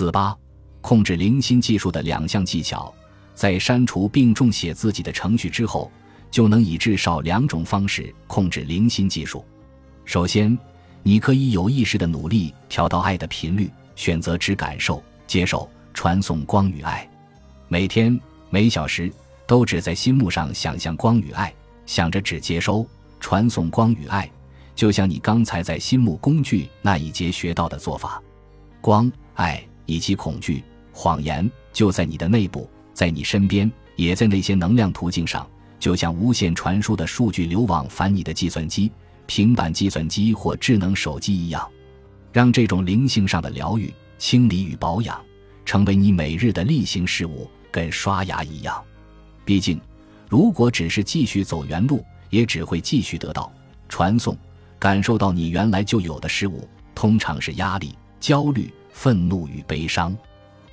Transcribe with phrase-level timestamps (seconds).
[0.00, 0.34] 四八，
[0.80, 2.90] 控制零星技术的两项技巧，
[3.34, 5.92] 在删除并重写自己的程序之后，
[6.30, 9.44] 就能以至少两种方式控制零星技术。
[10.06, 10.58] 首先，
[11.02, 17.06] 你可以有意识的努力调到爱的频率，选择只感受、接受、传送光与爱，
[17.68, 19.12] 每天每小时
[19.46, 21.52] 都只在心目上想象光与爱，
[21.84, 22.86] 想着只接收、
[23.20, 24.26] 传送光与爱，
[24.74, 28.18] 就像你刚才在心目工具那一节学到的做法。
[28.80, 30.62] 光、爱以及恐惧、
[30.92, 35.44] 谎言就在你的内部，在你身边，也在那些能量途径上，
[35.80, 38.88] 就像无线传输的数据流往返你的计算机、
[39.26, 41.68] 平板计算机或智能手机一样。
[42.32, 45.20] 让这种灵性上的疗愈、清理与保养，
[45.64, 48.80] 成为你每日的例行事务，跟刷牙一样。
[49.44, 49.80] 毕竟，
[50.28, 53.52] 如果只是继续走原路，也只会继续得到
[53.88, 54.38] 传送、
[54.78, 57.92] 感受到你原来就有的事物，通常是压力。
[58.20, 60.16] 焦虑、愤怒与悲伤。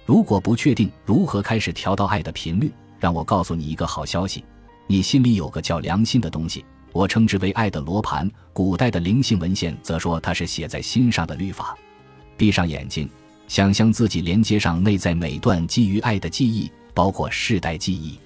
[0.06, 4.44] 如果不确定如何开始调到爱的频率，让我告诉你一个好消息：
[4.88, 8.30] 你心里有个叫良心的东西，我称之为爱的罗盘。
[8.54, 11.78] 古代的灵性文献则说它是写在心上的律法。
[12.38, 13.10] 闭上眼睛，
[13.48, 18.18] 想象自己连接上内在每段基于爱的记忆，包括世代记忆。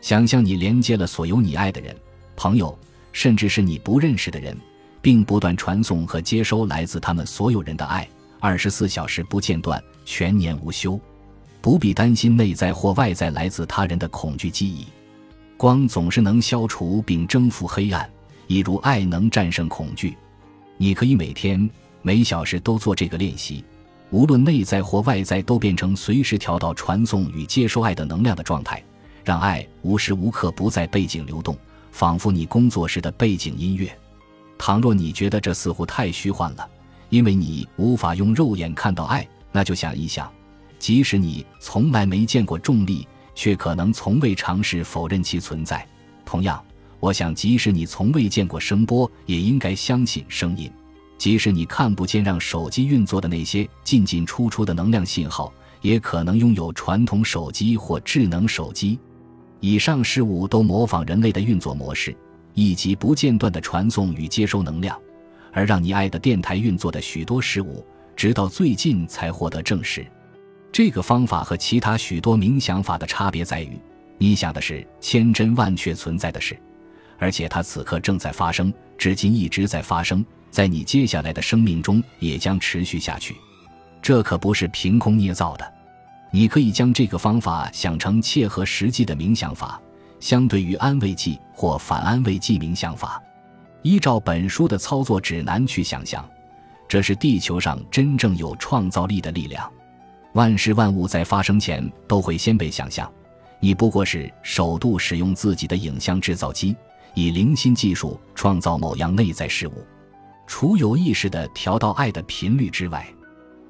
[0.00, 1.94] 想象你连接了所有你爱的人、
[2.36, 2.76] 朋友，
[3.12, 4.56] 甚至是你不认识的人，
[5.02, 8.08] 并不断传送和接收来自他们所有人的爱。
[8.40, 10.98] 二十四小时不间断，全年无休，
[11.60, 14.86] 不必担心内在或外在来自他人的恐惧记忆。
[15.56, 18.08] 光总是能消除并征服黑暗，
[18.46, 20.16] 一如爱能战胜恐惧。
[20.76, 21.68] 你可以每天
[22.00, 23.64] 每小时都做这个练习，
[24.10, 28.80] 无论内在或外在，都变成随时调到传送与接收爱的能量的状态，
[29.24, 31.58] 让爱无时无刻不在背景流动，
[31.90, 33.90] 仿佛你工作时的背景音乐。
[34.56, 36.68] 倘若你觉得这似乎太虚幻了，
[37.10, 40.30] 因为你无法用肉眼看到爱，那就想一想，
[40.78, 45.86] 即使你从来没见过重力，却可能从未尝试否认其存在。
[46.24, 46.62] 同样，
[47.00, 50.70] 我想，即使你从未见过声波，也应该相信声音。
[51.16, 58.98] 即使你看不见让手机运作的那些进进出出的能量信号，也可能拥有传统手机或智能手机。
[59.60, 62.14] 以上事物都模仿人类的运作模式，
[62.54, 64.96] 以及不间断的传送与接收能量。
[65.58, 70.06] 而让你爱的电台运作的许多事物，直到最近才获得证实。
[70.70, 73.76] 这个方法和其他许多冥想法的差别在于，
[74.18, 76.56] 你想的是千真万确存在的事，
[77.18, 83.34] 而且它此刻正在发生，至今一直在发生，在你接下来的生命中也将持续下去。
[84.00, 85.72] 这可不是凭空捏造的。
[86.30, 89.82] 你可以将这个方法想成切合实际的冥想法，
[90.20, 93.20] 相对于安慰剂或反安慰剂冥想法。
[93.82, 96.28] 依照本书的操作指南去想象，
[96.88, 99.70] 这是地球上真正有创造力的力量。
[100.34, 103.10] 万事万物在发生前都会先被想象。
[103.60, 106.76] 你不过是首度使用自己的影像制造机，
[107.14, 109.84] 以零心技术创造某样内在事物。
[110.46, 113.06] 除有意识的调到爱的频率之外，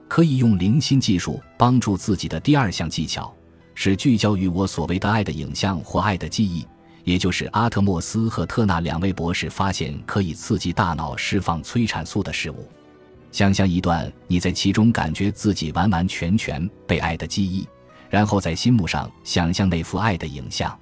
[0.07, 3.35] 可以用零心技术帮助自己的第二项技巧
[3.75, 6.67] 是聚焦于我所谓的爱的影像或爱的记忆。
[7.09, 12.69] 也就是阿特莫斯和特纳两位博士发现可以刺激大脑释放催产素的事物。
[13.33, 17.67] 想象一段你在其中感觉自己完完全全被爱的记忆，
[18.11, 20.79] 然后在心目上想象那幅爱的影像。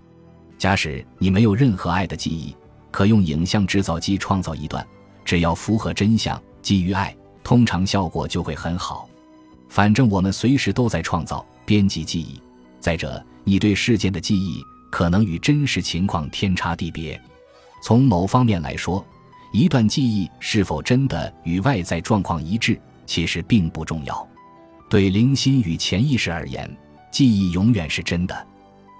[0.58, 2.56] 假使你没有任何爱的记忆，
[2.90, 4.84] 可用影像制造机创造一段，
[5.24, 9.08] 只要符合真相，基于爱，通常效果就会很好。
[9.68, 12.42] 反正我们随时都在创造、编辑记忆。
[12.80, 14.60] 再者，你对事件的记忆。
[14.96, 17.20] 可能与真实情况天差地别。
[17.82, 19.04] 从某方面来说，
[19.52, 24.26] 一段记忆是否真的与外在状况一致，其实并不重要。
[24.88, 26.74] 对灵心与潜意识而言，
[27.10, 28.46] 记忆永远是真的。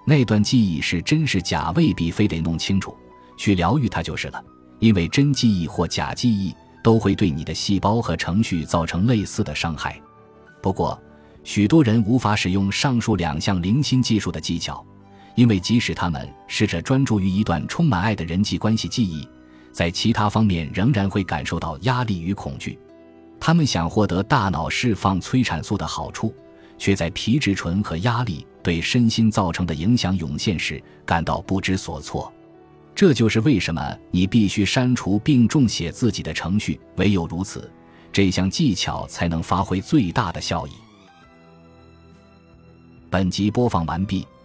[0.07, 2.95] 那段记忆是真是假，未必非得弄清楚，
[3.39, 4.45] 去疗愈它就是了。
[4.81, 6.55] 因为真记忆或假记忆
[6.85, 9.99] 都会对你的细胞和程序造成类似的伤害。
[10.63, 11.03] 不过，
[11.43, 14.85] 许多人无法使用上述两项灵心技术的技巧。
[15.37, 19.29] 因为即使他们试着专注于一段充满爱的人际关系记忆，
[19.71, 22.77] 在其他方面仍然会感受到压力与恐惧。
[23.39, 26.35] 他们想获得大脑释放催产素的好处，
[26.79, 32.33] 却在皮质醇和压力对身心造成的影响涌现时感到不知所措。
[32.95, 37.71] 这就是为什么你必须删除并重写自己的程序，唯有如此，
[38.11, 40.71] 这项技巧才能发挥最大的效益。
[43.11, 44.27] 本集播放完毕。